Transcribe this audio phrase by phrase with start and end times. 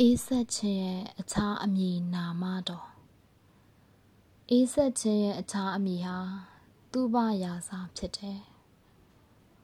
[0.00, 2.88] အေးဆက်ခြင်းရဲ့အခြားအမည်နာမတော်
[4.50, 6.18] အေးဆက်ခြင်းရဲ့အခြားအမည်ဟာ
[6.92, 8.40] သူဘရာစာဖြစ်တယ်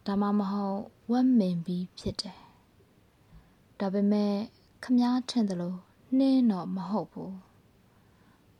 [0.06, 2.40] ဒါမှမဟုတ်ဝတ်မင်ပြီးဖြစ်တယ်
[3.78, 4.34] ဒါပေမဲ့
[4.84, 5.78] ခမားထင်တယ်လို့
[6.18, 7.36] နှင်းတော့မဟုတ်ဘူး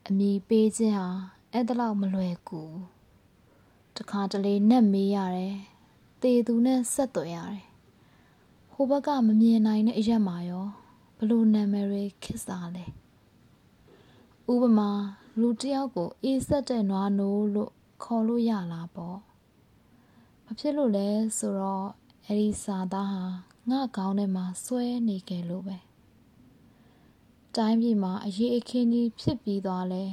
[0.07, 1.09] အမည်ပေးခြင်းဟာ
[1.53, 2.61] အဲ့ဒါလောက်မလွယ်ကူ
[3.95, 5.55] တခါတလေနဲ့မေးရတယ်
[6.21, 7.65] တေသူနဲ့ဆက်သွယ်ရတယ်
[8.71, 10.82] ဟိုဘက်ကမမြင်နိုင်တဲ့အရက်မှာရောဘ
[11.29, 12.85] လို့နာမည်တွေခစ်စားလဲ
[14.51, 14.89] ဥပမာ
[15.39, 17.71] လူတယောက်ကိုအေးဆက်တဲ့နွားနိုးလို့
[18.03, 19.19] ခေါ်လို့ရလားပေါ့
[20.45, 21.87] မဖြစ်လို့လဲဆိုတော့
[22.25, 23.23] အဲ့ဒီစာသားဟာ
[23.69, 25.77] ငါကောင်းထဲမှာစွဲနေကြလို့ပဲ
[27.55, 30.03] တိုင်းပြည်မှာအရေးအခင်းကြီးဖြစ်ပြီးသွားလဲ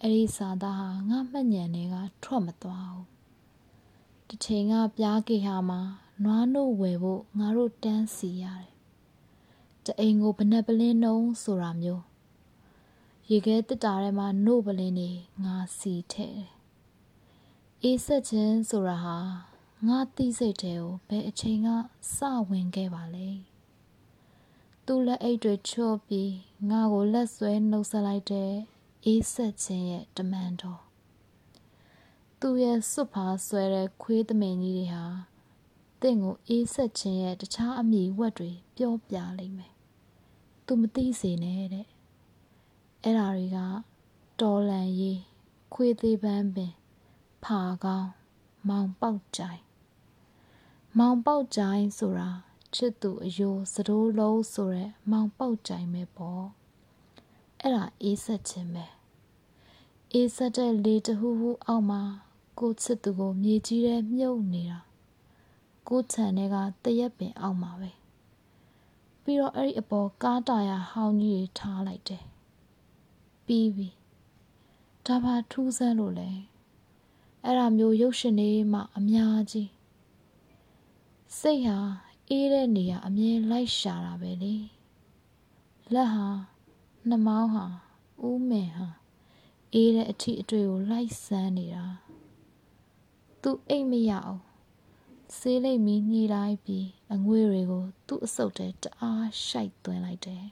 [0.00, 3.06] အဲ့ဒီစာသားဟာငါမှတ်ညံတွေကထွက်မသွားဘူး
[4.28, 5.80] တစ်ချိန်ကပြားကေဟာမှာ
[6.24, 8.71] နွားနို့ဝယ်ဖို့ငါတို့တန်းစီရတယ်
[9.86, 12.02] တအိမ်ကိုဘနက်ပလင်းနှုံးဆိုတာမျိုး
[13.30, 15.10] ရေခဲတစ်တာထဲမှာနှုတ်ပလင်းနေ
[15.44, 16.50] ငါစီထဲ့တယ်
[17.82, 19.18] အေးဆက်ခြင်းဆိုတာဟာ
[19.88, 21.68] ငါသိစိတ်တဲ့ကိုဘယ်အချိန်က
[22.14, 22.16] စ
[22.48, 23.28] ဝင်ခဲ့ပါလဲ
[24.86, 26.32] သူ့လက်အိတ်တွေချော့ပြီး
[26.70, 28.52] ငါကိုလက်ဆွဲနှုတ်ဆက်လိုက်တဲ့
[29.04, 30.80] အေးဆက်ခြင်းရဲ့တမန်တော်
[32.40, 35.04] သူ့ရဲ့စွတ်ဖားဆွဲတဲ့ခွေးသမင်ကြီးတွေဟာ
[36.02, 39.72] တင့်ကိုအေးဆက်ခြင်းရဲ့တခြားအမိဝက်တွေပြောပြလိမ့်မယ်။
[40.74, 41.86] तू မသိစေနဲ့တဲ့။
[43.04, 43.58] အဲ့ဓာတွေက
[44.40, 45.20] တော်လန်ရေး
[45.74, 46.72] ခွေးသေးပန်းပင်
[47.44, 48.10] ဖာကောင်း
[48.68, 49.60] မောင်ပေါက်ကြိုင်
[50.98, 52.30] မောင်ပေါက်ကြိုင်ဆိုတာ
[52.74, 56.44] ချစ်သူအယိုးစတိုးလုံးဆိုတဲ့မောင်ပေါက်ကြိုင်ပဲပေါ့။
[57.60, 58.86] အဲ့ဒါအေးဆက်ခြင်းပဲ။
[60.12, 62.02] အေးဆက်တဲ့လေတဟူဟူအောက်မှာ
[62.58, 64.78] ကိုချစ်သူကိုမြေကြီးထဲမြုပ်နေတာ
[65.88, 68.01] ကိုခြံထဲကတရက်ပင်အောက်မှာပဲ
[69.22, 72.24] ပြီးတော့အဲ့ဒီအပေါ်ကားတာယာဟောင်းကြီးတွေထားလိုက်တယ်
[73.46, 73.88] ပြီးပြီ
[75.06, 76.30] ဒါပါထူးဆန်းလို့လဲ
[77.44, 79.70] အဲ့ဒါမျိုးရုပ်ရှင်တွေမှအများကြီး
[81.38, 81.78] စိတ်ဟာ
[82.28, 84.54] အေးတဲ့နေရာအမြဲလိုက်ရှာတာပဲလေ
[85.94, 86.26] လက်ဟာ
[87.08, 87.64] နှမောင်းဟာ
[88.28, 88.88] ဥမင်ဟာ
[89.74, 91.84] အေးတဲ့အထီအတွေ့ကိုလိုက်ဆန်းနေတာ
[93.42, 94.42] သူအိတ်မရအောင်
[95.38, 100.44] ဆေးလိမ့်မီညှိလိုက်ပြီးအငွေ့တွေကို သူ့အဆုပ်ထဲတအားရှိုက်သွင်းလိုက်တယ်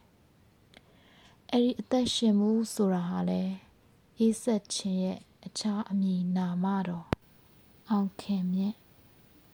[1.52, 3.42] ။အဲ့ဒီအသက်ရှင်မှုဆိုတာဟာလေ
[4.19, 7.06] အေးဆက်ခြင်းရဲ့အခြားအမည်နာမတော်
[7.90, 8.76] အောင်ခင်မြင့်